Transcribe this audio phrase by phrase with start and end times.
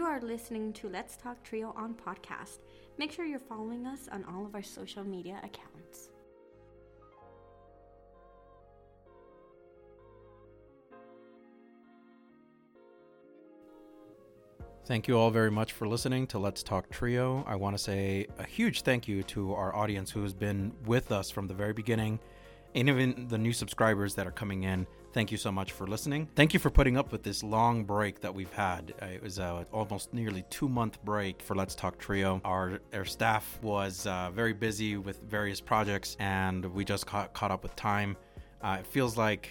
[0.00, 2.60] You are listening to Let's Talk Trio on podcast.
[2.96, 6.08] Make sure you're following us on all of our social media accounts.
[14.86, 17.44] Thank you all very much for listening to Let's Talk Trio.
[17.46, 21.12] I want to say a huge thank you to our audience who has been with
[21.12, 22.20] us from the very beginning,
[22.74, 24.86] and even the new subscribers that are coming in.
[25.12, 26.28] Thank you so much for listening.
[26.36, 28.94] Thank you for putting up with this long break that we've had.
[29.02, 32.40] Uh, It was uh, almost nearly two month break for Let's Talk Trio.
[32.44, 37.50] Our our staff was uh, very busy with various projects, and we just caught, caught
[37.50, 38.16] up with time.
[38.62, 39.48] Uh, it feels like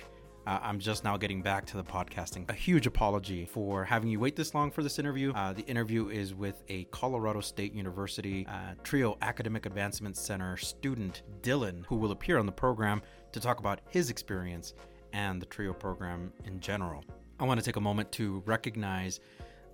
[0.48, 2.50] uh, I'm just now getting back to the podcasting.
[2.50, 5.34] A huge apology for having you wait this long for this interview.
[5.34, 11.24] Uh, the interview is with a Colorado State University uh, Trio Academic Advancement Center student,
[11.42, 13.02] Dylan, who will appear on the program
[13.34, 14.74] to talk about his experience
[15.14, 17.04] and the Trio program in general.
[17.40, 19.20] I want to take a moment to recognize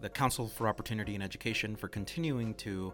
[0.01, 2.93] the Council for Opportunity in Education for continuing to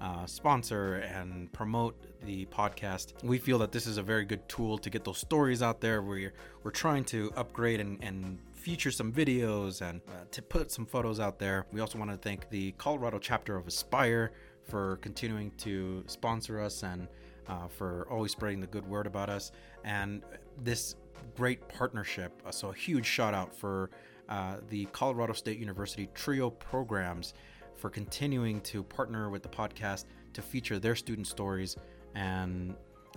[0.00, 3.12] uh, sponsor and promote the podcast.
[3.22, 6.02] We feel that this is a very good tool to get those stories out there.
[6.02, 10.86] We're we're trying to upgrade and, and feature some videos and uh, to put some
[10.86, 11.66] photos out there.
[11.72, 14.32] We also want to thank the Colorado chapter of Aspire
[14.68, 17.08] for continuing to sponsor us and
[17.48, 19.50] uh, for always spreading the good word about us
[19.84, 20.22] and
[20.62, 20.94] this
[21.36, 22.32] great partnership.
[22.46, 23.90] Uh, so a huge shout out for
[24.28, 27.34] uh, the Colorado State University Trio programs
[27.76, 31.76] for continuing to partner with the podcast to feature their student stories
[32.14, 32.74] and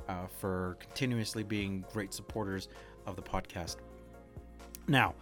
[0.07, 2.67] uh, for continuously being great supporters
[3.05, 3.77] of the podcast.
[4.87, 5.15] Now,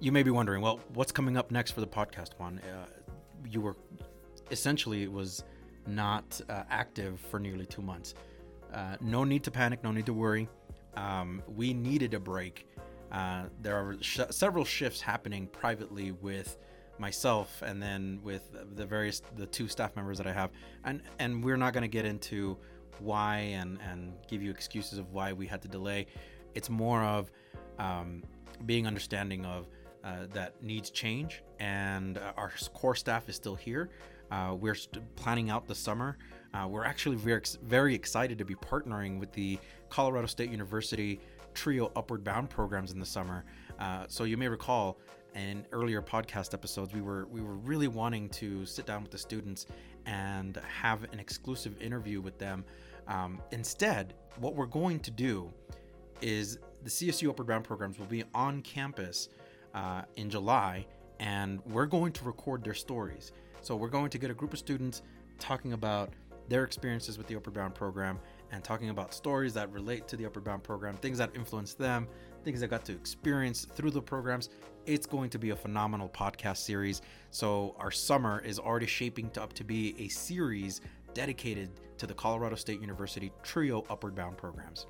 [0.00, 2.60] you may be wondering, well, what's coming up next for the podcast, Juan?
[2.60, 2.86] Uh,
[3.48, 3.76] you were
[4.50, 5.44] essentially was
[5.86, 8.14] not uh, active for nearly two months.
[8.72, 10.48] Uh, no need to panic, no need to worry.
[10.96, 12.66] Um, we needed a break.
[13.10, 16.58] Uh, there are sh- several shifts happening privately with
[16.98, 20.50] myself and then with the various the two staff members that I have.
[20.84, 22.56] And and we're not going to get into
[22.98, 26.06] why and and give you excuses of why we had to delay.
[26.54, 27.30] It's more of
[27.78, 28.22] um,
[28.66, 29.68] being understanding of
[30.04, 33.90] uh, that needs change and uh, our core staff is still here.
[34.30, 36.18] Uh, we're st- planning out the summer
[36.54, 39.58] uh, we're actually very, very excited to be partnering with the
[39.90, 41.20] colorado state university
[41.54, 43.44] trio upward bound programs in the summer.
[43.78, 44.98] Uh, so you may recall
[45.34, 49.18] in earlier podcast episodes we were we were really wanting to sit down with the
[49.18, 49.66] students
[50.06, 52.64] and have an exclusive interview with them.
[53.08, 55.52] Um, instead what we're going to do
[56.20, 59.28] is the csu upward bound programs will be on campus
[59.74, 60.86] uh, in july
[61.20, 63.32] and we're going to record their stories.
[63.60, 65.02] So we're going to get a group of students
[65.38, 66.10] talking about
[66.48, 68.18] their experiences with the Upward Bound program
[68.50, 72.08] and talking about stories that relate to the Upward Bound program things that influenced them
[72.44, 74.48] things they got to experience through the programs
[74.88, 77.02] it's going to be a phenomenal podcast series.
[77.30, 80.80] So our summer is already shaping up to be a series
[81.12, 84.86] dedicated to the Colorado State University Trio Upward Bound programs.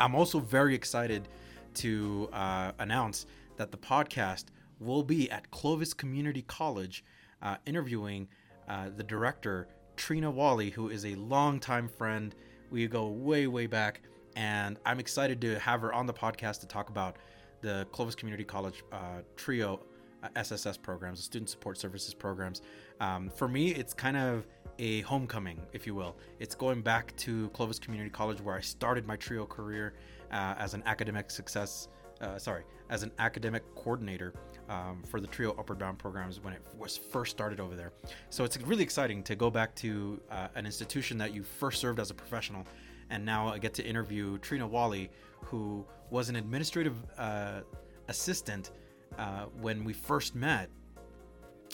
[0.00, 1.28] I'm also very excited
[1.74, 3.26] to uh, announce
[3.58, 4.46] that the podcast
[4.80, 7.04] will be at Clovis Community College,
[7.42, 8.28] uh, interviewing
[8.68, 12.34] uh, the director Trina Wally, who is a longtime friend.
[12.70, 14.02] We go way, way back,
[14.36, 17.16] and I'm excited to have her on the podcast to talk about
[17.62, 19.80] the Clovis Community College uh, Trio
[20.22, 22.62] uh, SSS programs, the Student Support Services programs.
[23.00, 24.46] Um, for me, it's kind of
[24.78, 26.16] a homecoming, if you will.
[26.38, 29.94] It's going back to Clovis Community College where I started my trio career
[30.30, 31.88] uh, as an academic success.
[32.20, 34.32] Uh, sorry, as an academic coordinator
[34.70, 37.92] um, for the Trio Upward Bound programs when it was first started over there.
[38.30, 42.00] So it's really exciting to go back to uh, an institution that you first served
[42.00, 42.64] as a professional
[43.10, 45.10] and now I get to interview Trina Wally,
[45.42, 47.60] who was an administrative uh,
[48.08, 48.72] assistant
[49.18, 50.70] uh, when we first met.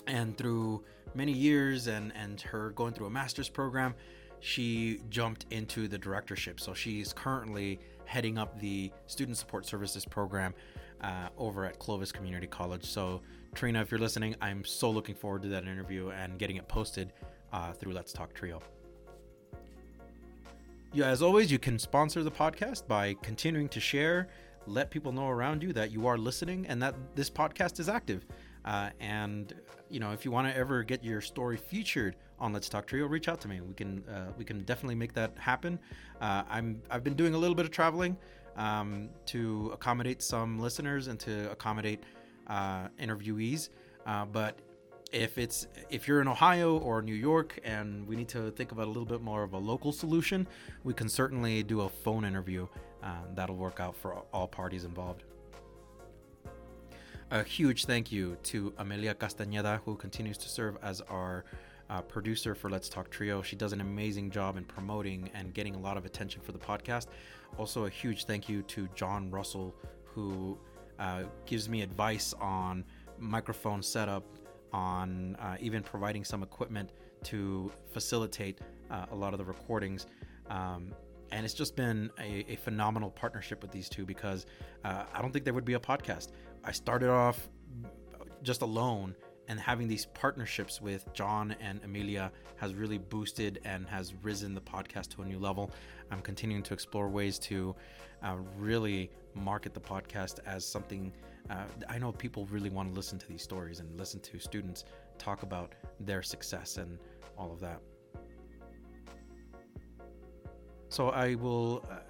[0.07, 3.95] And through many years and, and her going through a master's program,
[4.41, 6.59] she jumped into the directorship.
[6.61, 10.55] So she's currently heading up the Student Support Services program
[11.01, 12.85] uh, over at Clovis Community College.
[12.85, 13.21] So,
[13.55, 17.13] Trina, if you're listening, I'm so looking forward to that interview and getting it posted
[17.53, 18.61] uh, through Let's Talk Trio.
[20.95, 24.29] Yeah, as always, you can sponsor the podcast by continuing to share,
[24.67, 28.27] let people know around you that you are listening and that this podcast is active.
[28.65, 29.55] Uh, and
[29.91, 33.07] you know, if you want to ever get your story featured on Let's Talk Trio,
[33.07, 33.61] reach out to me.
[33.61, 35.79] We can uh, we can definitely make that happen.
[36.21, 38.17] Uh, I'm I've been doing a little bit of traveling
[38.57, 42.05] um, to accommodate some listeners and to accommodate
[42.47, 43.69] uh, interviewees,
[44.07, 44.59] uh, but
[45.13, 48.87] if it's if you're in Ohio or New York and we need to think about
[48.87, 50.49] a little bit more of a local solution,
[50.85, 52.67] we can certainly do a phone interview.
[53.03, 55.25] Uh, that'll work out for all parties involved.
[57.33, 61.47] A huge thank you to Amelia Castañeda, who continues to serve as our
[61.89, 63.41] uh, producer for Let's Talk Trio.
[63.41, 66.59] She does an amazing job in promoting and getting a lot of attention for the
[66.59, 67.07] podcast.
[67.57, 69.75] Also, a huge thank you to John Russell,
[70.05, 70.59] who
[70.99, 72.85] uh, gives me advice on
[73.19, 74.27] microphone setup,
[74.75, 76.91] on uh, even providing some equipment
[77.25, 80.07] to facilitate uh, a lot of the recordings.
[80.51, 80.93] Um,
[81.33, 84.47] and it's just been a, a, phenomenal partnership with these two because
[84.85, 86.29] uh, I don't think there would be a podcast.
[86.63, 87.49] I started off
[88.43, 89.15] just alone,
[89.49, 94.61] and having these partnerships with John and Amelia has really boosted and has risen the
[94.61, 95.71] podcast to a new level.
[96.11, 97.75] I'm continuing to explore ways to
[98.23, 101.13] uh, really market the podcast as something.
[101.51, 104.85] Uh, I know people really want to listen to these stories and listen to students
[105.19, 106.99] talk about their success and
[107.37, 107.81] all of that.
[110.93, 112.01] So I will, uh,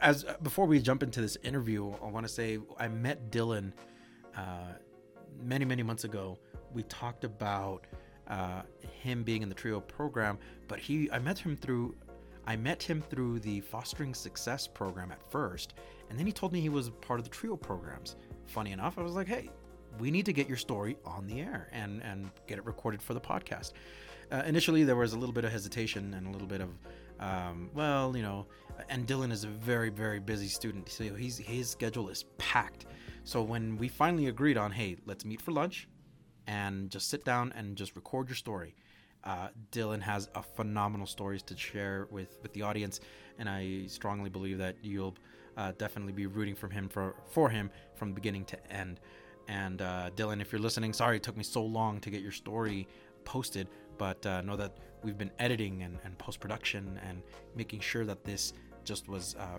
[0.00, 3.70] as uh, before we jump into this interview, I want to say I met Dylan
[4.34, 4.72] uh,
[5.42, 6.38] many many months ago.
[6.72, 7.86] We talked about
[8.28, 8.62] uh,
[9.02, 10.38] him being in the trio program,
[10.68, 11.96] but he I met him through
[12.46, 15.74] I met him through the Fostering Success program at first,
[16.08, 18.16] and then he told me he was part of the trio programs.
[18.46, 19.50] Funny enough, I was like, hey,
[19.98, 23.12] we need to get your story on the air and and get it recorded for
[23.12, 23.72] the podcast.
[24.32, 26.70] Uh, initially, there was a little bit of hesitation and a little bit of
[27.24, 28.46] um, well, you know,
[28.88, 30.88] and Dylan is a very, very busy student.
[30.88, 32.86] So he's his schedule is packed.
[33.24, 35.88] So when we finally agreed on, hey, let's meet for lunch,
[36.46, 38.74] and just sit down and just record your story.
[39.24, 43.00] Uh, Dylan has a phenomenal stories to share with with the audience,
[43.38, 45.16] and I strongly believe that you'll
[45.56, 49.00] uh, definitely be rooting for him for for him from beginning to end.
[49.48, 52.32] And uh, Dylan, if you're listening, sorry it took me so long to get your
[52.32, 52.86] story
[53.24, 57.22] posted, but uh, know that we've been editing and, and post production and
[57.54, 58.54] making sure that this
[58.84, 59.58] just was uh,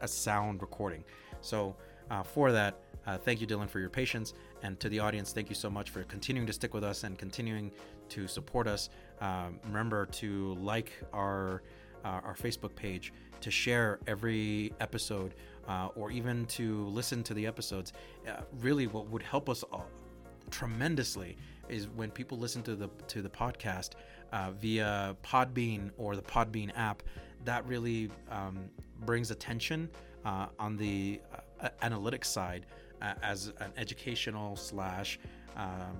[0.00, 1.04] a sound recording.
[1.40, 1.76] So,
[2.10, 4.34] uh, for that, uh, thank you, Dylan, for your patience.
[4.62, 7.18] And to the audience, thank you so much for continuing to stick with us and
[7.18, 7.70] continuing
[8.10, 8.90] to support us.
[9.20, 11.62] Um, remember to like our
[12.04, 15.34] uh, our Facebook page, to share every episode,
[15.68, 17.92] uh, or even to listen to the episodes.
[18.28, 19.88] Uh, really, what would help us all
[20.50, 21.36] tremendously
[21.68, 23.90] is when people listen to the to the podcast
[24.32, 27.02] uh, via Podbean or the Podbean app.
[27.44, 28.70] That really um,
[29.04, 29.88] brings attention
[30.24, 31.20] uh, on the
[31.60, 32.66] uh, analytics side
[33.00, 35.18] uh, as an educational slash
[35.56, 35.98] um,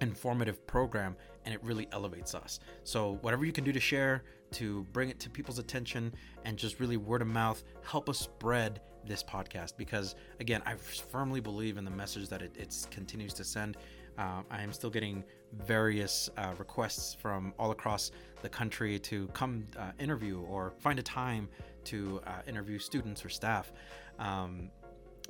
[0.00, 2.60] informative program, and it really elevates us.
[2.84, 4.22] So whatever you can do to share,
[4.52, 6.12] to bring it to people's attention,
[6.44, 11.40] and just really word of mouth, help us spread this podcast because again i firmly
[11.40, 13.78] believe in the message that it continues to send
[14.18, 18.10] uh, I am still getting various uh, requests from all across
[18.42, 21.48] the country to come uh, interview or find a time
[21.84, 23.72] to uh, interview students or staff.
[24.18, 24.70] Um,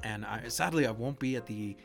[0.02, 1.76] and I, sadly, I won't be at the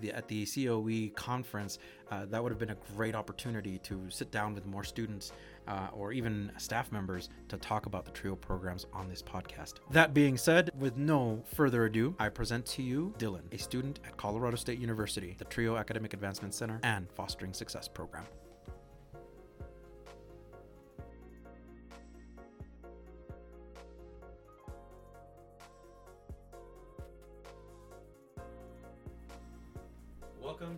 [0.00, 1.78] the, at the COE conference,
[2.10, 5.32] uh, that would have been a great opportunity to sit down with more students
[5.68, 9.74] uh, or even staff members to talk about the TRIO programs on this podcast.
[9.90, 14.16] That being said, with no further ado, I present to you Dylan, a student at
[14.16, 18.24] Colorado State University, the TRIO Academic Advancement Center and Fostering Success Program.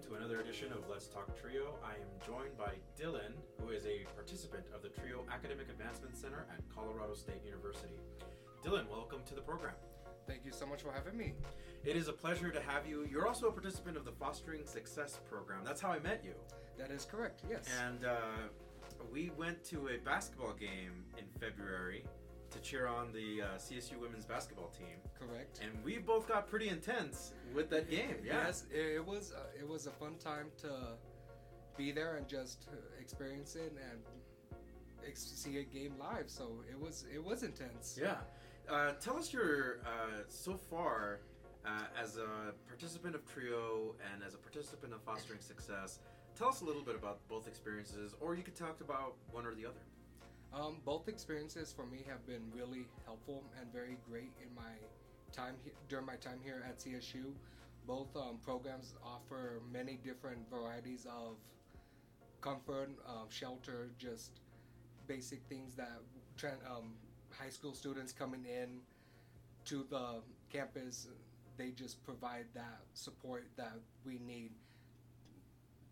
[0.08, 1.74] To another edition of Let's Talk Trio.
[1.84, 6.46] I am joined by Dylan, who is a participant of the Trio Academic Advancement Center
[6.50, 7.92] at Colorado State University.
[8.64, 9.74] Dylan, welcome to the program.
[10.26, 11.34] Thank you so much for having me.
[11.84, 13.06] It is a pleasure to have you.
[13.10, 15.60] You're also a participant of the Fostering Success Program.
[15.62, 16.32] That's how I met you.
[16.78, 17.66] That is correct, yes.
[17.86, 18.48] And uh,
[19.12, 22.04] we went to a basketball game in February
[22.58, 24.96] to cheer on the uh, CSU women's basketball team.
[25.18, 25.60] Correct.
[25.62, 28.16] And we both got pretty intense with that game.
[28.24, 28.46] Yeah.
[28.46, 30.70] Yes, it was uh, it was a fun time to
[31.76, 32.68] be there and just
[33.00, 34.00] experience it and
[35.06, 36.28] ex- see a game live.
[36.28, 37.98] So it was it was intense.
[38.00, 38.16] Yeah.
[38.68, 41.20] Uh, tell us your uh, so far
[41.64, 46.00] uh, as a participant of Trio and as a participant of Fostering Success.
[46.36, 49.54] Tell us a little bit about both experiences, or you could talk about one or
[49.54, 49.80] the other.
[50.52, 54.72] Um, both experiences for me have been really helpful and very great in my
[55.32, 57.34] time he- during my time here at CSU.
[57.86, 61.36] Both um, programs offer many different varieties of
[62.40, 64.40] comfort, um, shelter, just
[65.06, 66.00] basic things that
[66.36, 66.94] tra- um,
[67.30, 68.80] high school students coming in
[69.66, 71.08] to the campus,
[71.56, 74.50] they just provide that support that we need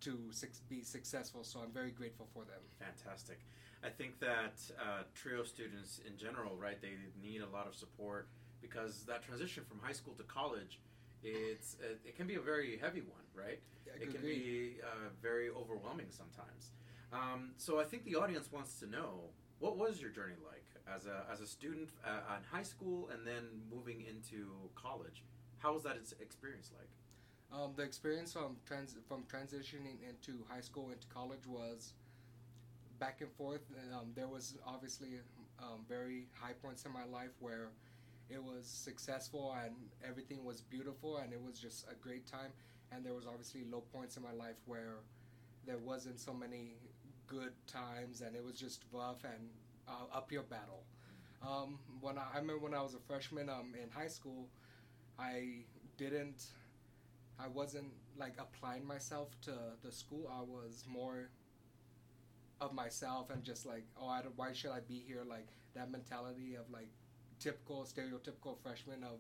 [0.07, 1.45] to su- be successful.
[1.45, 2.63] So I'm very grateful for them.
[2.79, 3.41] Fantastic.
[3.85, 8.29] I think that uh, trio students in general, right, they need a lot of support
[8.61, 10.81] because that transition from high school to college
[11.23, 13.61] it's it, it can be a very heavy one, right?
[13.87, 14.45] Yeah, it can agreed.
[14.45, 16.71] be uh, very overwhelming sometimes.
[17.13, 21.07] Um, so I think the audience wants to know what was your journey like as
[21.07, 23.45] a as a student uh, in high school and then
[23.75, 25.25] moving into college.
[25.59, 26.91] How was that experience like?
[27.53, 31.93] Um, the experience from trans from transitioning into high school into college was
[32.99, 33.61] back and forth.
[33.95, 35.21] Um, there was obviously
[35.61, 37.69] um, very high points in my life where
[38.29, 39.75] it was successful and
[40.07, 42.51] everything was beautiful and it was just a great time.
[42.93, 44.97] And there was obviously low points in my life where
[45.67, 46.75] there wasn't so many
[47.27, 49.49] good times and it was just rough and
[49.89, 50.83] uh, uphill battle.
[51.47, 54.49] Um, when I, I remember when I was a freshman um, in high school,
[55.19, 55.65] I
[55.97, 56.45] didn't
[57.39, 59.53] I wasn't like applying myself to
[59.85, 60.31] the school.
[60.33, 61.29] I was more
[62.61, 65.23] of myself and just like, oh, I don't, why should I be here?
[65.29, 66.89] Like that mentality of like
[67.39, 69.19] typical, stereotypical freshman of,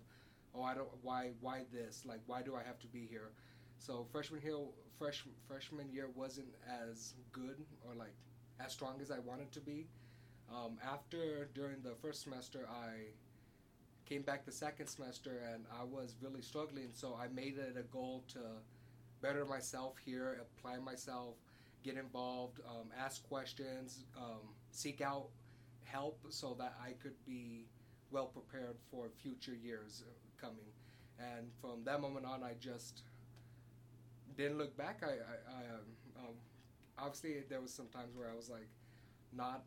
[0.54, 2.04] oh, I don't, why, why this?
[2.06, 3.30] Like, why do I have to be here?
[3.78, 4.56] So freshman year,
[4.99, 8.14] fresh freshman year wasn't as good or like
[8.58, 9.87] as strong as I wanted to be.
[10.50, 13.11] Um, after during the first semester, I
[14.08, 16.88] came back the second semester and I was really struggling.
[16.92, 18.40] So I made it a goal to
[19.20, 21.34] better myself here, apply myself,
[21.82, 25.28] get involved, um, ask questions, um, seek out
[25.84, 27.66] help so that I could be
[28.10, 30.04] well prepared for future years
[30.40, 30.70] coming.
[31.18, 33.02] And from that moment on, I just
[34.36, 35.00] didn't look back.
[35.02, 36.34] I, I, I um, um,
[36.98, 38.68] obviously there was some times where I was like
[39.32, 39.64] not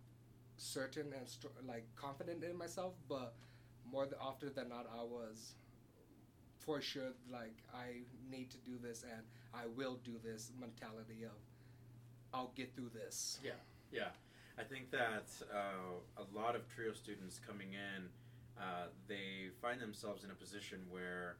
[0.57, 3.33] certain and like confident in myself, but
[3.91, 5.55] more often than not, I was
[6.59, 11.37] for sure like I need to do this and I will do this mentality of
[12.33, 13.39] I'll get through this.
[13.43, 13.53] Yeah,
[13.91, 14.09] yeah.
[14.59, 18.09] I think that uh, a lot of trio students coming in,
[18.59, 21.37] uh, they find themselves in a position where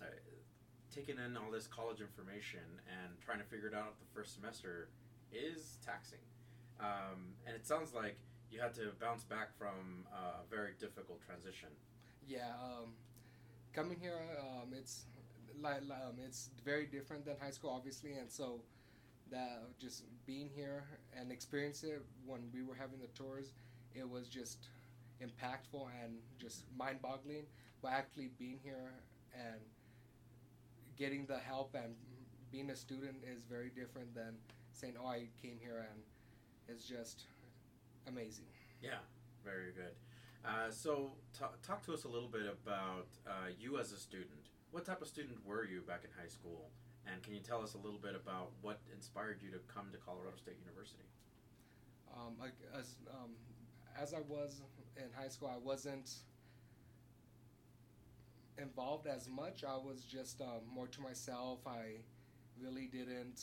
[0.00, 0.04] uh,
[0.94, 4.88] taking in all this college information and trying to figure it out the first semester
[5.32, 6.18] is taxing.
[6.78, 8.18] Um, and it sounds like
[8.52, 11.68] you had to bounce back from a very difficult transition.
[12.28, 12.92] Yeah, um,
[13.72, 15.06] coming here, um, it's
[15.60, 18.60] like um, it's very different than high school, obviously, and so
[19.30, 20.84] that just being here
[21.18, 23.52] and experience it when we were having the tours,
[23.94, 24.68] it was just
[25.22, 27.46] impactful and just mind-boggling.
[27.80, 28.92] But actually being here
[29.34, 29.60] and
[30.98, 31.94] getting the help and
[32.50, 34.36] being a student is very different than
[34.72, 36.02] saying, "Oh, I came here and
[36.68, 37.24] it's just
[38.06, 38.46] amazing."
[38.82, 38.98] Yeah,
[39.44, 39.94] very good.
[40.44, 44.50] Uh, so, ta- talk to us a little bit about uh, you as a student.
[44.72, 46.70] What type of student were you back in high school?
[47.06, 49.98] And can you tell us a little bit about what inspired you to come to
[49.98, 51.04] Colorado State University?
[52.14, 53.30] Um, like as um,
[54.00, 54.62] as I was
[54.96, 56.10] in high school, I wasn't
[58.58, 59.64] involved as much.
[59.64, 61.60] I was just um, more to myself.
[61.66, 62.02] I
[62.60, 63.42] really didn't.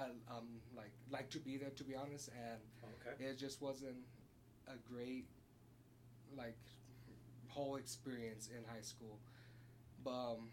[0.00, 2.60] I, um, like like to be there to be honest, and
[3.06, 3.24] Okay.
[3.24, 3.98] it just wasn't
[4.68, 5.26] a great
[6.36, 6.56] like
[7.48, 9.18] whole experience in high school.
[10.04, 10.48] But um,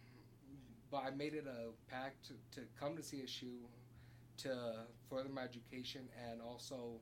[0.91, 3.67] but I made it a pact to, to come to CSU
[4.39, 6.99] to further my education and also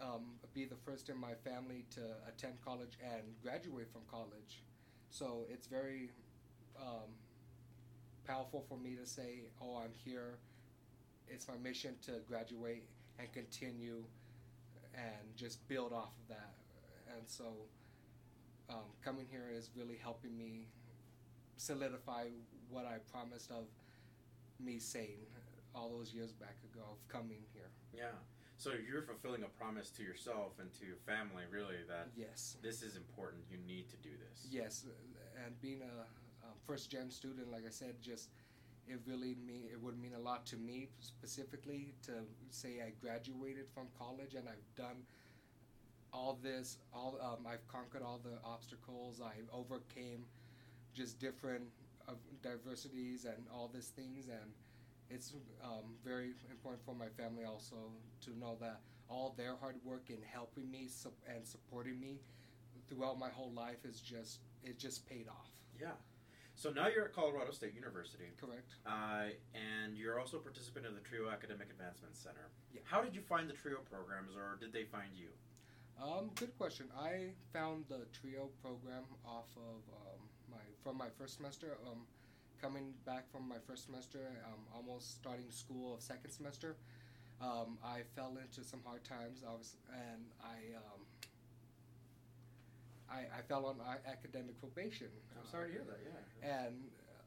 [0.00, 4.62] um, be the first in my family to attend college and graduate from college.
[5.10, 6.10] So it's very
[6.80, 7.10] um,
[8.26, 10.38] powerful for me to say, "Oh, I'm here.
[11.28, 12.84] It's my mission to graduate
[13.18, 14.04] and continue
[14.94, 16.54] and just build off of that."
[17.16, 17.68] And so,
[18.68, 20.68] um, coming here is really helping me
[21.56, 22.28] solidify
[22.68, 23.66] what I promised of
[24.58, 25.26] me saying
[25.74, 27.70] all those years back ago of coming here.
[27.92, 28.12] Yeah.
[28.56, 32.56] So you're fulfilling a promise to yourself and to your family, really, that Yes.
[32.62, 33.42] this is important.
[33.50, 34.46] You need to do this.
[34.48, 34.86] Yes,
[35.44, 36.06] and being a
[36.46, 38.30] um, first gen student, like I said, just
[38.88, 42.12] it really mean it would mean a lot to me specifically to
[42.50, 45.02] say I graduated from college and I've done
[46.12, 46.78] all this.
[46.92, 49.20] All um, I've conquered all the obstacles.
[49.20, 50.24] I overcame
[50.94, 51.64] just different
[52.08, 52.12] uh,
[52.42, 54.52] diversities and all these things, and
[55.10, 57.76] it's um, very important for my family also
[58.22, 60.88] to know that all their hard work in helping me
[61.34, 62.20] and supporting me
[62.88, 65.50] throughout my whole life is just it just paid off.
[65.80, 65.88] Yeah.
[66.54, 68.70] So now you're at Colorado State University, Correct.
[68.86, 72.48] uh, and you're also a participant of the TRIO Academic Advancement Center.
[72.72, 72.80] Yeah.
[72.84, 75.28] How did you find the TRIO programs, or did they find you?
[76.02, 76.86] Um, good question.
[76.98, 80.20] I found the trio program off of um,
[80.50, 81.78] my from my first semester.
[81.86, 82.02] Um,
[82.60, 86.76] coming back from my first semester, um, almost starting school of second semester,
[87.40, 89.44] um, I fell into some hard times.
[89.46, 91.02] I was and I um,
[93.14, 95.08] I, I fell on academic probation.
[95.38, 96.00] I'm sorry to hear that.
[96.02, 96.66] Yeah.
[96.66, 96.74] And
[97.08, 97.22] uh,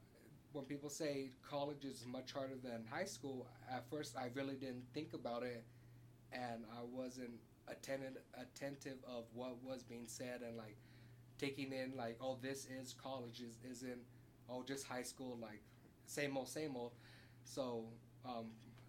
[0.51, 4.83] when people say college is much harder than high school, at first I really didn't
[4.93, 5.63] think about it,
[6.33, 7.39] and I wasn't
[7.69, 10.77] attentive attentive of what was being said and like
[11.37, 13.99] taking in like oh this is college is isn't
[14.49, 15.61] oh just high school like
[16.05, 16.93] same old same old.
[17.43, 17.85] So
[18.25, 18.47] um,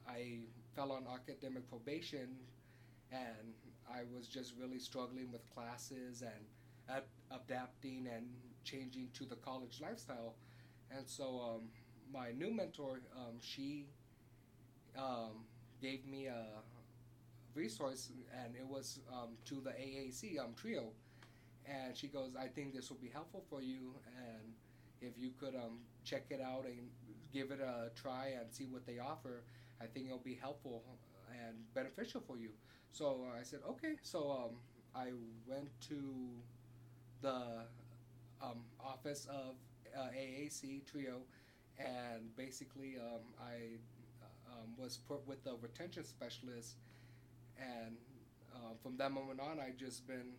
[0.09, 0.40] I
[0.75, 2.28] fell on academic probation,
[3.12, 3.55] and
[3.90, 6.45] I was just really struggling with classes and
[6.88, 8.26] ad- adapting and
[8.64, 10.35] changing to the college lifestyle.
[10.90, 11.62] And so um,
[12.12, 13.87] my new mentor, um, she
[14.97, 15.45] um,
[15.80, 16.45] gave me a
[17.54, 18.11] resource,
[18.45, 20.90] and it was um, to the AAC um, trio.
[21.66, 24.52] And she goes, I think this will be helpful for you, and
[25.00, 25.54] if you could
[26.04, 26.88] check it out and
[27.33, 29.42] give it a try and see what they offer,
[29.80, 30.83] I think it'll be helpful
[31.30, 32.50] and beneficial for you.
[32.92, 33.97] So I said, okay.
[34.02, 34.57] So um,
[34.95, 35.12] I
[35.47, 35.97] went to
[37.23, 37.65] the
[38.43, 39.55] um, office of
[39.97, 41.21] uh, AAC Trio,
[41.79, 43.79] and basically um, I
[44.23, 46.77] uh, um, was put with the retention specialist,
[47.59, 47.97] and
[48.55, 50.33] uh, from that moment on, I just been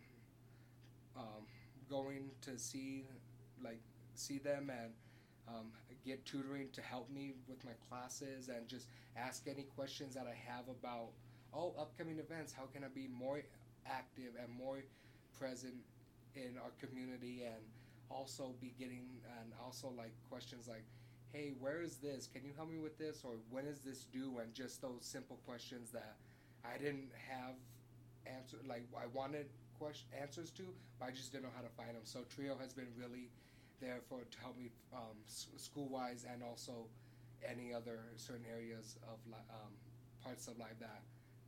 [1.16, 1.46] um,
[1.88, 3.04] going to see
[3.62, 3.80] like
[4.14, 4.92] see them and
[5.48, 5.66] um,
[6.04, 10.36] get tutoring to help me with my classes and just ask any questions that I
[10.50, 11.08] have about
[11.52, 12.52] oh upcoming events.
[12.52, 13.42] How can I be more
[13.86, 14.78] active and more
[15.38, 15.74] present
[16.36, 17.62] in our community and
[18.10, 19.06] also be getting
[19.40, 20.84] and also like questions like
[21.32, 22.26] hey where is this?
[22.26, 23.22] Can you help me with this?
[23.24, 24.38] Or when is this due?
[24.42, 26.16] And just those simple questions that
[26.64, 27.54] i didn't have
[28.26, 29.46] answer like i wanted
[29.78, 30.62] question answers to
[30.98, 33.30] but i just didn't know how to find them so trio has been really
[33.80, 36.84] there for to help me um, school wise and also
[37.48, 39.72] any other certain areas of li- um,
[40.22, 41.00] parts of life that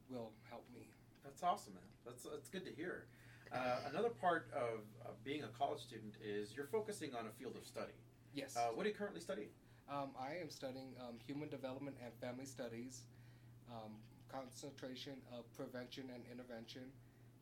[0.09, 0.89] will help me.
[1.25, 1.83] That's awesome, man.
[2.05, 3.05] That's that's good to hear.
[3.53, 7.55] Uh, another part of, of being a college student is you're focusing on a field
[7.57, 7.93] of study.
[8.33, 9.49] yes Uh, what are you currently studying?
[9.91, 13.03] Um, I am studying um, human development and family studies,
[13.71, 13.93] um,
[14.33, 16.89] concentration of prevention and intervention,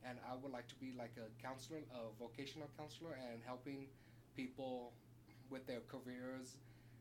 [0.05, 3.87] and I would like to be like a counselor, a vocational counselor, and helping
[4.35, 4.93] people
[5.49, 6.57] with their careers,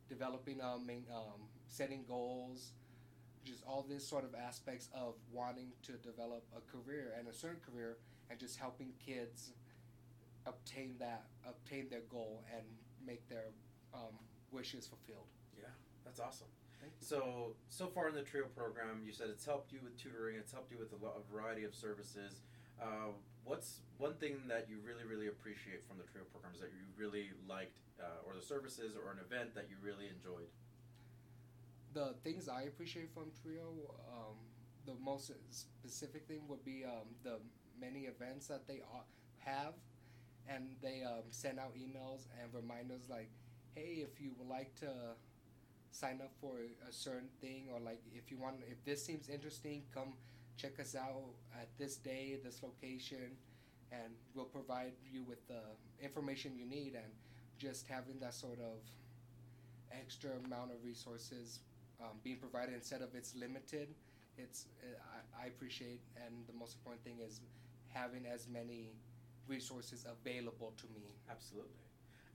[0.08, 2.74] developing, um, um, setting goals,
[3.44, 7.62] just all these sort of aspects of wanting to develop a career and a certain
[7.66, 7.98] career,
[8.30, 9.52] and just helping kids
[10.46, 12.64] obtain that, obtain their goal, and
[13.06, 13.52] make their
[13.94, 14.16] um,
[14.52, 15.28] wishes fulfilled.
[15.58, 15.68] Yeah,
[16.06, 16.48] that's awesome.
[17.02, 20.38] So so far in the trio program, you said it's helped you with tutoring.
[20.38, 22.42] It's helped you with a, lo- a variety of services.
[22.82, 23.12] Uh,
[23.44, 27.32] what's one thing that you really really appreciate from the trio programs that you really
[27.50, 30.48] liked, uh, or the services, or an event that you really enjoyed?
[31.94, 33.74] the things I appreciate from Trio,
[34.08, 34.36] um,
[34.86, 37.40] the most specific thing would be um, the
[37.80, 38.82] many events that they
[39.40, 39.74] have,
[40.48, 43.30] and they um, send out emails and reminders like,
[43.76, 44.92] "Hey, if you would like to
[45.92, 49.84] sign up for a certain thing, or like if you want, if this seems interesting,
[49.94, 50.14] come
[50.58, 53.38] check us out at this day, this location,
[53.92, 55.62] and we'll provide you with the
[56.02, 57.12] information you need." And
[57.58, 58.80] just having that sort of
[59.92, 61.60] extra amount of resources
[62.02, 63.90] um, being provided instead of it's limited.
[64.38, 64.68] It's
[65.14, 67.42] I, I appreciate, and the most important thing is
[67.94, 68.94] having as many
[69.48, 71.16] resources available to me.
[71.30, 71.72] Absolutely.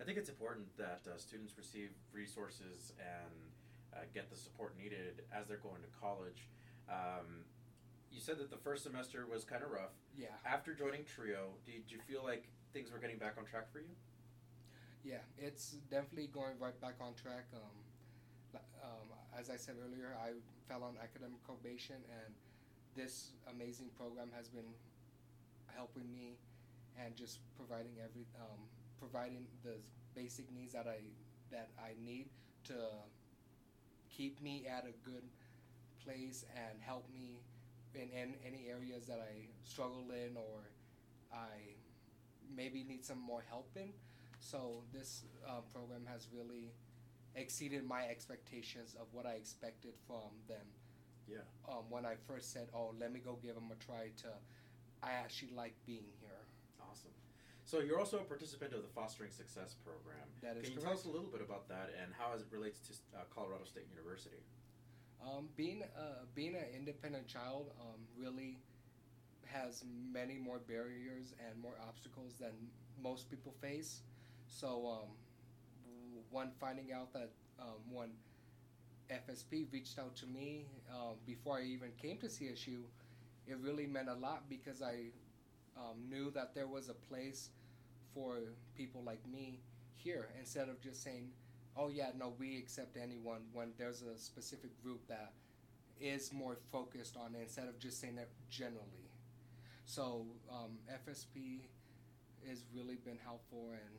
[0.01, 3.35] I think it's important that uh, students receive resources and
[3.95, 6.49] uh, get the support needed as they're going to college.
[6.89, 7.47] Um,
[8.11, 9.95] you said that the first semester was kind of rough.
[10.17, 13.79] Yeah, After joining Trio, did you feel like things were getting back on track for
[13.79, 13.95] you?
[15.05, 17.45] yeah, it's definitely going right back on track.
[17.53, 17.77] Um,
[18.83, 20.33] um, as I said earlier, I
[20.67, 22.33] fell on academic probation, and
[22.97, 24.65] this amazing program has been
[25.75, 26.39] helping me
[27.03, 28.59] and just providing every um,
[28.99, 29.77] providing the
[30.15, 31.01] basic needs that I
[31.51, 32.29] that I need
[32.65, 32.75] to
[34.09, 35.25] keep me at a good
[36.05, 37.41] place and help me
[37.95, 40.71] in, in any areas that I struggle in or
[41.33, 41.75] I
[42.55, 43.91] maybe need some more help in.
[44.41, 46.73] So this uh, program has really
[47.35, 50.67] exceeded my expectations of what I expected from them.
[51.27, 51.39] Yeah.
[51.69, 54.29] Um, when I first said, "Oh, let me go give them a try," to
[55.05, 56.41] I actually like being here.
[56.81, 57.13] Awesome.
[57.65, 60.25] So you're also a participant of the Fostering Success Program.
[60.43, 62.79] That is Can you tell us a little bit about that and how it relates
[62.89, 64.41] to uh, Colorado State University?
[65.23, 68.59] Um, being uh, being an independent child um, really
[69.47, 72.53] has many more barriers and more obstacles than
[73.03, 74.01] most people face.
[74.47, 75.09] So, um,
[76.31, 78.09] one finding out that um, when
[79.11, 82.83] FSP reached out to me um, before I even came to CSU,
[83.47, 85.11] it really meant a lot because I
[85.77, 87.51] um, knew that there was a place
[88.15, 88.39] for
[88.77, 89.61] people like me
[89.97, 91.31] here instead of just saying,
[91.77, 95.33] "Oh yeah, no, we accept anyone." When there's a specific group that
[96.01, 99.11] is more focused on it instead of just saying it generally.
[99.87, 101.61] So um, FSP
[102.49, 103.93] has really been helpful in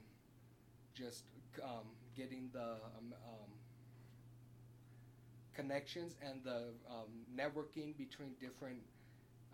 [0.94, 1.24] just
[1.64, 3.52] um, getting the um, um,
[5.54, 8.80] connections and the um, networking between different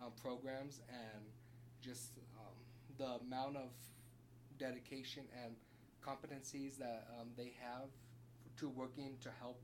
[0.01, 1.23] um, programs and
[1.81, 2.55] just um,
[2.97, 3.69] the amount of
[4.57, 5.55] dedication and
[6.05, 7.89] competencies that um, they have
[8.57, 9.59] to working to help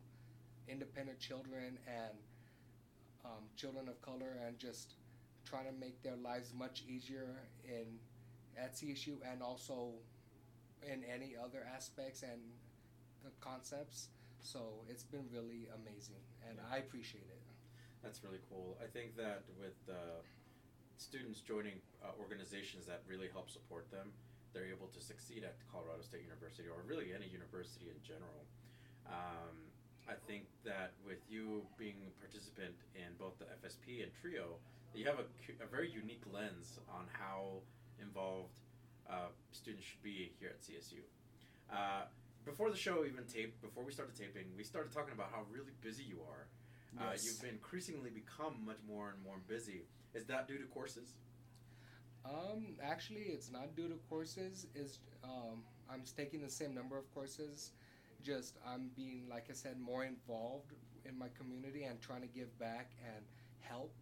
[0.68, 2.18] independent children and
[3.26, 4.94] um, children of color and just
[5.46, 8.00] trying to make their lives much easier in
[8.58, 9.92] at CSU and also
[10.82, 12.42] in any other aspects and
[13.42, 14.10] concepts.
[14.40, 16.76] So it's been really amazing, and Yeah.
[16.76, 17.47] I appreciate it.
[18.04, 18.78] That's really cool.
[18.82, 20.22] I think that with uh,
[20.98, 24.14] students joining uh, organizations that really help support them,
[24.54, 28.48] they're able to succeed at Colorado State University or really any university in general.
[29.06, 29.70] Um,
[30.08, 34.56] I think that with you being a participant in both the FSP and TRIO,
[34.96, 35.28] you have a,
[35.62, 37.60] a very unique lens on how
[38.02, 38.56] involved
[39.10, 41.04] uh, students should be here at CSU.
[41.72, 42.08] Uh,
[42.46, 45.76] before the show even taped, before we started taping, we started talking about how really
[45.84, 46.48] busy you are.
[47.00, 49.84] Uh, you've increasingly become much more and more busy.
[50.14, 51.14] Is that due to courses?
[52.26, 54.68] Um, actually, it's not due to courses.
[54.76, 57.72] Is um, I'm taking the same number of courses.
[58.24, 60.74] Just I'm being, like I said, more involved
[61.06, 63.24] in my community and trying to give back and
[63.62, 63.94] help.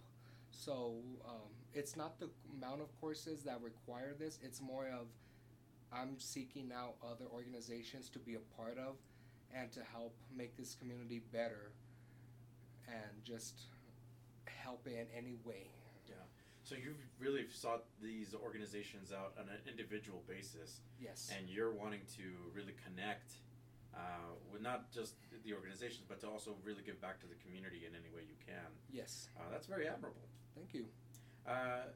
[0.51, 0.95] So
[1.27, 4.39] um, it's not the amount of courses that require this.
[4.41, 5.07] It's more of
[5.93, 8.95] I'm seeking out other organizations to be a part of
[9.53, 11.71] and to help make this community better
[12.87, 13.67] and just
[14.45, 15.67] help in any way.
[16.07, 16.15] Yeah.
[16.63, 21.31] So you've really sought these organizations out on an individual basis, Yes.
[21.37, 23.33] and you're wanting to really connect
[23.93, 23.99] uh,
[24.51, 25.13] with not just
[25.45, 28.35] the organizations, but to also really give back to the community in any way you
[28.45, 28.67] can.
[28.91, 29.29] yes.
[29.37, 30.27] Uh, that's very admirable.
[30.55, 30.85] Thank you.
[31.47, 31.91] Uh,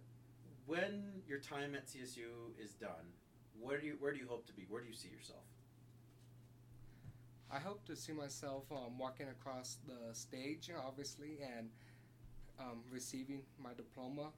[0.65, 3.13] when your time at CSU is done,
[3.59, 4.65] where do you where do you hope to be?
[4.69, 5.43] Where do you see yourself?
[7.51, 11.69] I hope to see myself um, walking across the stage, obviously, and
[12.59, 14.29] um, receiving my diploma.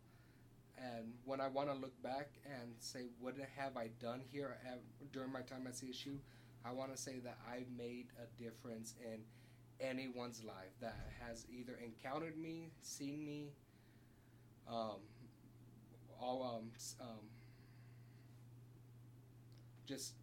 [0.78, 4.80] And when I want to look back and say, what have I done here at,
[5.12, 6.18] during my time at CSU?
[6.64, 9.20] I want to say that I've made a difference in
[9.82, 10.96] anyone's life that
[11.26, 13.50] has either encountered me, seen me,
[14.70, 15.00] um,
[16.20, 16.72] all um,
[17.02, 17.26] um,
[19.86, 20.14] just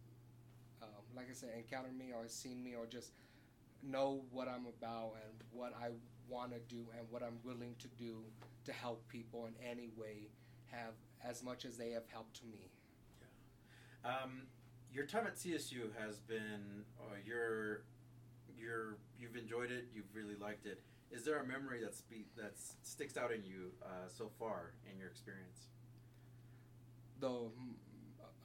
[0.81, 3.11] um, like I said, encountered me or seen me or just
[3.83, 5.89] know what I'm about and what I
[6.27, 8.17] want to do and what I'm willing to do
[8.65, 10.29] to help people in any way
[10.67, 12.69] have as much as they have helped me.
[14.05, 14.43] Um,
[14.93, 17.83] your time at CSU has been uh, your
[18.57, 19.87] your you've enjoyed it.
[19.93, 20.81] You've really liked it.
[21.11, 24.97] Is there a memory that spe- that sticks out in you uh, so far in
[24.97, 25.69] your experience?
[27.21, 27.73] Mm,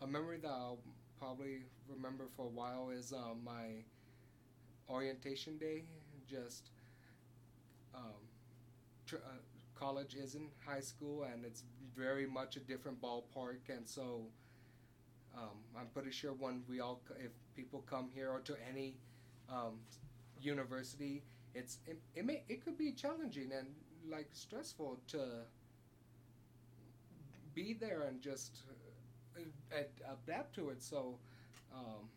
[0.02, 0.78] a memory that I'll
[1.24, 3.82] probably remember for a while is um, my
[4.90, 5.84] orientation day.
[6.28, 6.70] Just
[7.94, 8.20] um,
[9.06, 9.40] tr- uh,
[9.74, 11.62] college isn't high school, and it's
[11.96, 14.26] very much a different ballpark, and so
[15.36, 18.96] um, I'm pretty sure when we all, if people come here or to any
[19.50, 19.80] um,
[20.40, 21.22] university,
[21.54, 23.68] it's it, it may it could be challenging and
[24.10, 25.18] like stressful to
[27.54, 28.74] be there and just uh,
[30.06, 30.82] adapt to it.
[30.82, 31.18] So
[31.74, 32.08] um,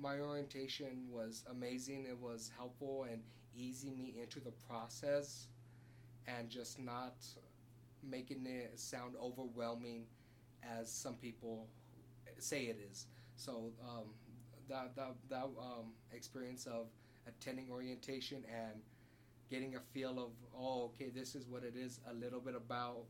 [0.00, 2.06] my orientation was amazing.
[2.08, 3.22] It was helpful and
[3.56, 5.46] easing me into the process,
[6.26, 7.14] and just not
[8.02, 10.04] making it sound overwhelming
[10.62, 11.68] as some people
[12.38, 13.06] say it is.
[13.36, 14.04] So um,
[14.68, 16.86] that that that um, experience of
[17.26, 18.80] attending orientation and
[19.50, 23.04] getting a feel of oh okay this is what it is a little bit about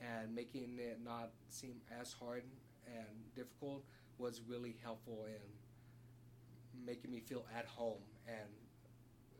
[0.00, 2.42] and making it not seem as hard
[2.86, 3.84] and difficult
[4.18, 8.50] was really helpful in making me feel at home and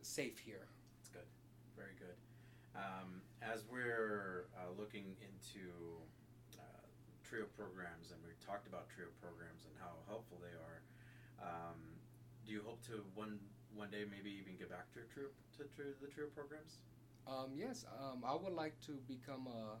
[0.01, 0.67] safe here.
[0.97, 1.29] That's good,
[1.75, 2.15] very good.
[2.75, 5.71] Um, as we're uh, looking into
[6.59, 6.83] uh,
[7.23, 10.79] trio programs, and we talked about trio programs and how helpful they are,
[11.39, 11.79] um,
[12.45, 13.39] do you hope to one
[13.75, 15.27] one day maybe even get back to trio
[15.57, 16.79] to, to the trio programs?
[17.27, 19.79] Um, yes, um, I would like to become a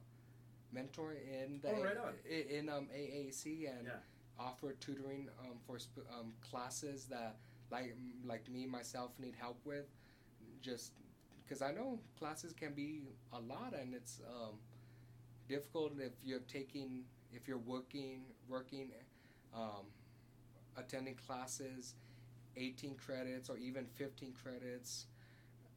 [0.75, 1.97] mentor in the Oh, right
[2.59, 3.99] in um, AAC and Yeah.
[4.37, 7.37] offer tutoring um, for sp- um, classes that
[7.71, 9.87] like like me myself need help with.
[10.61, 10.91] Just
[11.43, 14.55] because I know classes can be a lot and it's um,
[15.47, 18.91] difficult if you're taking if you're working working
[19.53, 19.85] um,
[20.77, 21.95] attending classes,
[22.57, 25.05] 18 credits or even 15 credits,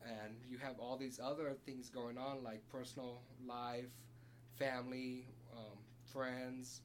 [0.04, 3.90] and you have all these other things going on like personal life,
[4.58, 5.78] family, um,
[6.12, 6.80] friends,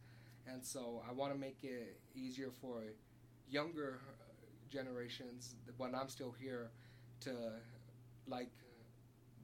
[0.47, 2.83] and so I want to make it easier for
[3.49, 3.99] younger
[4.69, 6.71] generations when I'm still here
[7.21, 7.31] to
[8.27, 8.49] like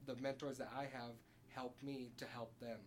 [0.06, 1.12] the mentors that I have
[1.54, 2.78] help me to help them.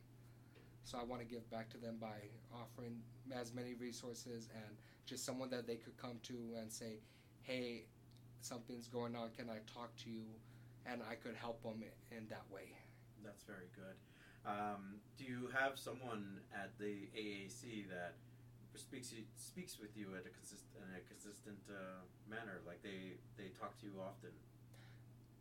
[0.84, 3.02] So I want to give back to them by offering
[3.34, 4.76] as many resources and
[5.06, 7.00] just someone that they could come to and say,
[7.42, 7.86] "Hey,
[8.42, 9.32] something's going on.
[9.32, 10.26] Can I talk to you?"
[10.86, 12.76] And I could help them in that way.
[13.24, 13.96] That's very good.
[14.46, 18.16] Um, do you have someone at the AAC that
[18.76, 22.62] speaks speaks with you at a consistent in a consistent uh, manner?
[22.66, 24.32] Like they they talk to you often.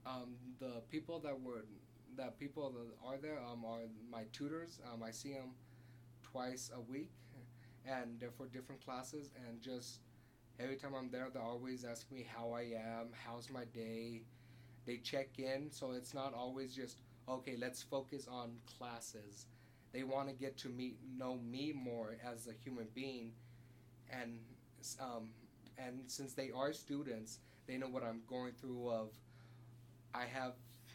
[0.05, 1.65] Um, the people that were
[2.17, 4.79] that people that are there um, are my tutors.
[4.93, 5.51] Um, I see them
[6.23, 7.11] twice a week,
[7.87, 9.31] and they're for different classes.
[9.49, 10.01] And just
[10.61, 14.23] every time I'm there, they're always ask me how I am, how's my day.
[14.85, 17.57] They check in, so it's not always just okay.
[17.59, 19.47] Let's focus on classes.
[19.93, 23.33] They want to get to meet know me more as a human being,
[24.11, 24.39] and
[25.01, 25.29] um,
[25.79, 28.89] and since they are students, they know what I'm going through.
[28.91, 29.11] Of
[30.15, 30.55] I have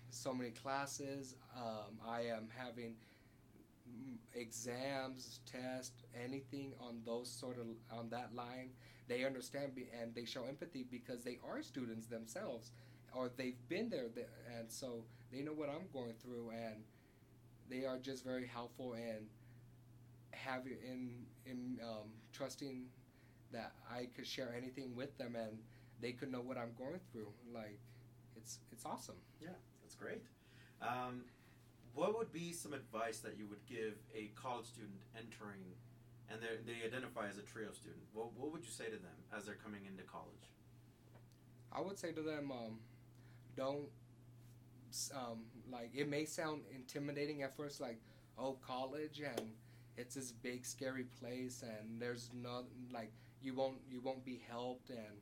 [0.09, 1.35] so many classes.
[1.55, 2.95] Um, I am having
[4.33, 8.69] exams, tests, anything on those sort of on that line.
[9.07, 12.71] They understand and they show empathy because they are students themselves,
[13.15, 14.07] or they've been there,
[14.57, 16.83] and so they know what I'm going through, and
[17.69, 19.27] they are just very helpful and
[20.31, 22.85] having in in um, trusting
[23.51, 25.57] that I could share anything with them and
[26.01, 27.29] they could know what I'm going through.
[27.53, 27.79] Like,
[28.35, 29.15] it's it's awesome.
[29.41, 29.49] Yeah
[29.87, 30.21] that's great.
[30.81, 31.23] Um,
[31.95, 35.63] what would be some advice that you would give a college student entering,
[36.29, 38.03] and they identify as a trio student?
[38.13, 40.51] What, what would you say to them as they're coming into college?
[41.71, 42.79] I would say to them, um,
[43.57, 43.89] don't
[45.13, 45.39] um,
[45.71, 47.99] like it may sound intimidating at first, like
[48.37, 49.51] oh college and
[49.97, 54.89] it's this big scary place and there's no like you won't you won't be helped
[54.91, 55.17] and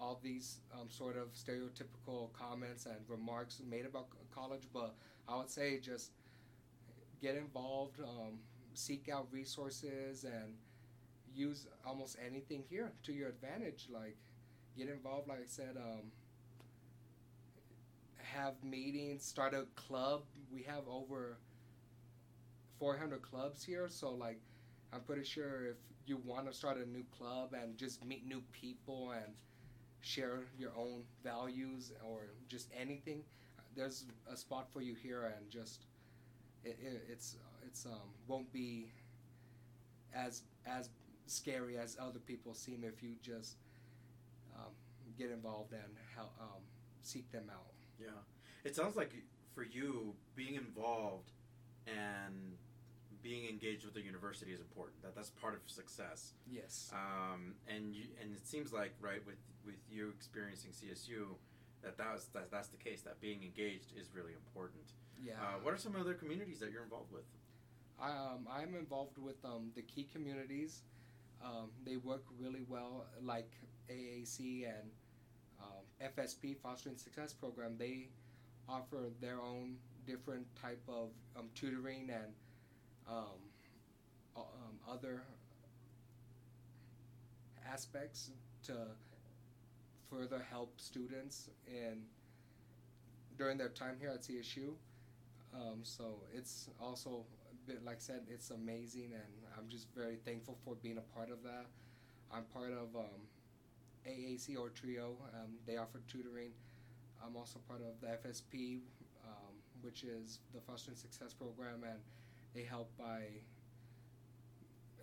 [0.00, 4.94] all these um, sort of stereotypical comments and remarks made about college, but
[5.28, 6.10] I would say just
[7.20, 8.38] get involved, um,
[8.74, 10.54] seek out resources, and
[11.34, 13.88] use almost anything here to your advantage.
[13.90, 14.16] Like,
[14.76, 16.12] get involved, like I said, um,
[18.36, 20.22] have meetings, start a club.
[20.52, 21.38] We have over
[22.78, 24.38] 400 clubs here, so like,
[24.92, 28.42] I'm pretty sure if you want to start a new club and just meet new
[28.52, 29.34] people and
[30.00, 33.22] share your own values or just anything,
[33.74, 35.84] there's a spot for you here, and just
[36.64, 38.90] it, it, it's it's um, won't be
[40.14, 40.88] as as
[41.26, 43.56] scary as other people seem if you just
[44.56, 44.72] um,
[45.18, 45.82] get involved and
[46.14, 46.62] help um,
[47.02, 47.75] seek them out.
[48.00, 48.08] Yeah,
[48.64, 49.12] it sounds like
[49.54, 51.32] for you being involved
[51.86, 52.56] and
[53.22, 55.02] being engaged with the university is important.
[55.02, 56.34] That that's part of success.
[56.48, 56.92] Yes.
[56.92, 61.34] Um, and you, and it seems like right with with you experiencing CSU,
[61.82, 63.02] that that's that, that's the case.
[63.02, 64.84] That being engaged is really important.
[65.22, 65.32] Yeah.
[65.34, 67.24] Uh, what are some other communities that you're involved with?
[68.00, 70.82] Um, I'm involved with um, the key communities.
[71.42, 73.50] Um, they work really well, like
[73.90, 74.90] AAC and
[76.02, 77.76] FSP Fostering Success Program.
[77.78, 78.08] They
[78.68, 82.32] offer their own different type of um, tutoring and
[83.08, 83.40] um,
[84.88, 85.22] other
[87.70, 88.30] aspects
[88.64, 88.74] to
[90.10, 92.02] further help students in
[93.36, 94.74] during their time here at CSU.
[95.54, 97.24] Um, so it's also
[97.66, 101.30] bit like I said, it's amazing, and I'm just very thankful for being a part
[101.30, 101.66] of that.
[102.32, 103.26] I'm part of um,
[104.06, 105.16] AAC or Trio.
[105.34, 106.50] Um, they offer tutoring.
[107.24, 108.80] I'm also part of the FSP,
[109.24, 111.98] um, which is the Fostering Success Program, and
[112.54, 113.22] they help by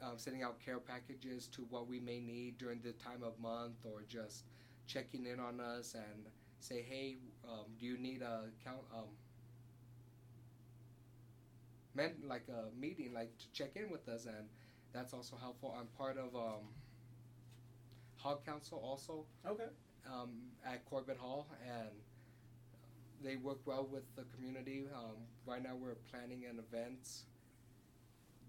[0.02, 3.86] um, sending out care packages to what we may need during the time of month
[3.86, 4.44] or just
[4.88, 6.26] checking in on us and
[6.60, 7.18] say, hey,
[7.50, 8.82] um, do you need a count?
[8.94, 9.06] Um,
[11.96, 14.48] meant like a meeting, like to check in with us, and
[14.94, 15.76] that's also helpful.
[15.78, 16.66] I'm part of um,
[18.24, 19.26] Hall Council also.
[19.46, 19.70] Okay.
[20.06, 20.32] Um,
[20.66, 21.90] at Corbett Hall, and
[23.24, 24.86] they work well with the community.
[24.94, 27.08] Um, right now, we're planning an event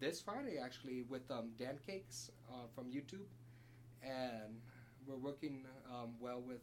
[0.01, 3.27] this Friday actually with um, Dan Cakes uh, from YouTube,
[4.03, 4.61] and
[5.07, 6.63] we're working um, well with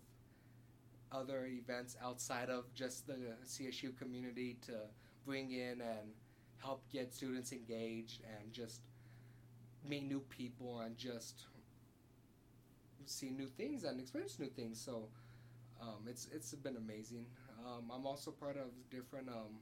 [1.12, 4.74] other events outside of just the CSU community to
[5.26, 6.12] bring in and
[6.58, 8.82] help get students engaged and just
[9.88, 11.46] meet new people and just
[13.06, 14.80] see new things and experience new things.
[14.80, 15.08] So
[15.82, 17.26] um, it's it's been amazing.
[17.66, 19.60] Um, I'm also part of different um,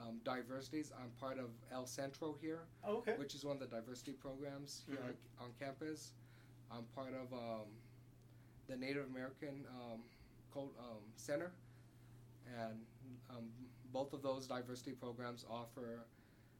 [0.00, 0.92] um, diversities.
[1.00, 3.14] I'm part of El Centro here, Oh, okay.
[3.16, 5.08] which is one of the diversity programs here Mhm.
[5.40, 6.12] on, on campus.
[6.70, 7.66] I'm part of um,
[8.68, 10.00] the Native American um,
[10.52, 11.52] Cult, um, Center,
[12.58, 12.84] and
[13.30, 13.48] um,
[13.92, 16.04] both of those diversity programs offer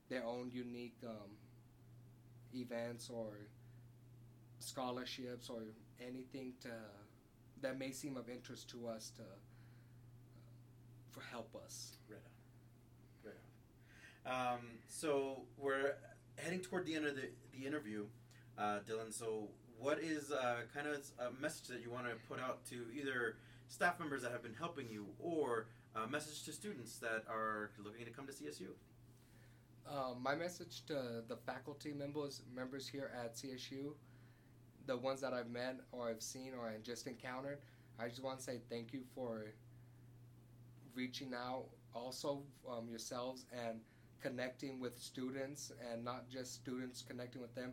[0.09, 1.31] their own unique um,
[2.55, 3.33] events or
[4.59, 5.63] scholarships or
[6.01, 6.71] anything to
[7.63, 9.27] that may seem of interest to us to uh,
[11.11, 11.97] for help us.
[12.09, 12.21] Right
[13.25, 13.33] on.
[13.33, 14.55] Right on.
[14.55, 15.95] Um, so we're
[16.37, 18.05] heading toward the end of the, the interview,
[18.59, 19.13] uh, Dylan.
[19.13, 22.87] So what is uh, kind of a message that you want to put out to
[22.95, 23.37] either
[23.69, 28.05] staff members that have been helping you or a message to students that are looking
[28.05, 28.69] to come to CSU?
[29.89, 33.93] Um, my message to the faculty members members here at CSU,
[34.87, 37.59] the ones that I've met or I've seen or I just encountered,
[37.99, 39.47] I just want to say thank you for
[40.95, 41.67] reaching out.
[41.95, 43.81] Also, um, yourselves and
[44.21, 47.73] connecting with students, and not just students connecting with them,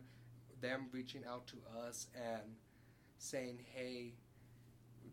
[0.60, 2.42] them reaching out to us and
[3.18, 4.14] saying, "Hey,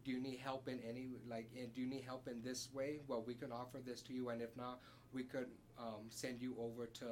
[0.05, 1.51] do you need help in any like?
[1.73, 3.01] Do you need help in this way?
[3.07, 4.79] Well, we can offer this to you, and if not,
[5.11, 7.05] we could um, send you over to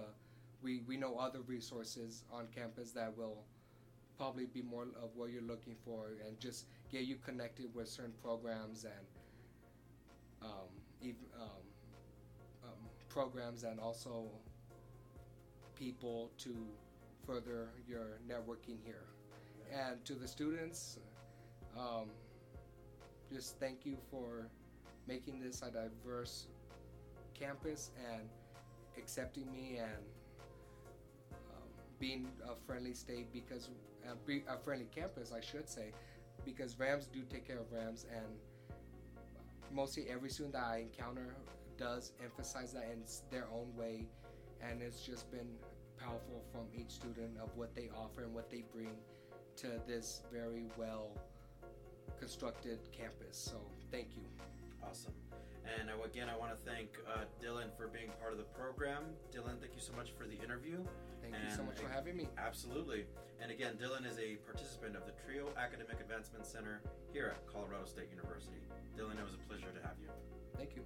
[0.62, 3.44] we, we know other resources on campus that will
[4.20, 8.14] probably be more of what you're looking for and just get you connected with certain
[8.22, 9.06] programs and
[10.42, 10.68] um,
[11.02, 11.48] ev- um,
[12.66, 14.26] um, programs and also
[15.74, 16.54] people to
[17.26, 19.06] further your networking here.
[19.74, 21.00] And to the students
[21.78, 22.10] um,
[23.32, 24.50] just thank you for
[25.08, 26.48] making this a diverse
[27.34, 28.28] campus and
[28.98, 30.04] accepting me and
[31.56, 33.70] um, being a friendly state because
[34.26, 35.92] be a friendly campus, I should say,
[36.46, 38.26] because Rams do take care of Rams, and
[39.74, 41.36] mostly every student that I encounter
[41.78, 44.08] does emphasize that in their own way,
[44.62, 45.50] and it's just been
[45.98, 48.96] powerful from each student of what they offer and what they bring
[49.58, 51.12] to this very well
[52.20, 53.38] constructed campus.
[53.38, 53.60] So
[53.92, 54.24] thank you.
[54.84, 55.14] Awesome.
[55.78, 59.04] And uh, again, I want to thank uh, Dylan for being part of the program.
[59.34, 60.80] Dylan, thank you so much for the interview.
[61.22, 62.28] Thank you so much for having me.
[62.38, 63.06] Absolutely.
[63.42, 66.82] And again, Dylan is a participant of the TRIO Academic Advancement Center
[67.14, 68.58] here at Colorado State University.
[68.98, 70.10] Dylan, it was a pleasure to have you.
[70.58, 70.82] Thank you.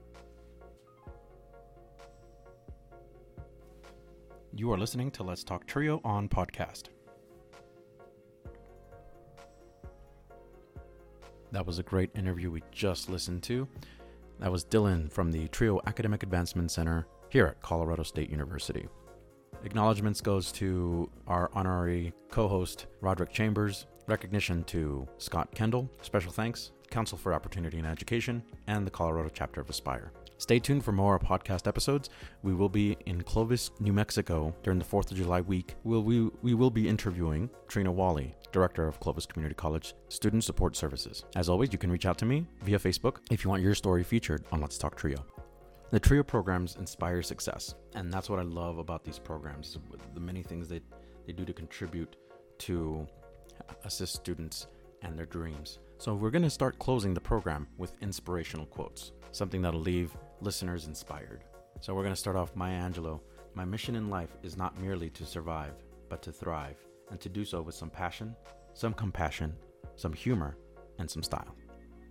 [4.56, 6.90] You are listening to Let's Talk Trio on podcast.
[11.52, 13.68] That was a great interview we just listened to.
[14.40, 18.88] That was Dylan from the Trio Academic Advancement Center here at Colorado State University.
[19.64, 27.18] Acknowledgements goes to our honorary co-host Roderick Chambers, recognition to Scott Kendall, special thanks, Council
[27.18, 30.12] for Opportunity and Education, and the Colorado chapter of Aspire.
[30.38, 32.10] Stay tuned for more podcast episodes.
[32.42, 35.76] We will be in Clovis, New Mexico during the 4th of July week.
[35.84, 40.76] We'll, we, we will be interviewing Trina Wally, Director of Clovis Community College Student Support
[40.76, 41.26] Services.
[41.36, 44.04] As always, you can reach out to me via Facebook if you want your story
[44.04, 45.26] featured on Let's Talk Trio.
[45.92, 49.78] The TRIO programs inspire success, and that's what I love about these programs
[50.16, 50.82] the many things that
[51.28, 52.16] they do to contribute
[52.60, 53.08] to
[53.84, 54.68] assist students
[55.04, 55.80] and their dreams.
[55.98, 60.88] So, we're going to start closing the program with inspirational quotes, something that'll leave listeners
[60.88, 61.44] inspired.
[61.82, 63.20] So, we're going to start off Maya Angelou.
[63.54, 65.74] My mission in life is not merely to survive,
[66.10, 66.78] but to thrive,
[67.12, 68.36] and to do so with some passion,
[68.74, 69.54] some compassion,
[69.96, 70.58] some humor,
[71.00, 71.56] and some style.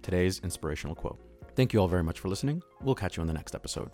[0.03, 1.19] Today's inspirational quote.
[1.55, 2.63] Thank you all very much for listening.
[2.81, 3.91] We'll catch you in the next episode.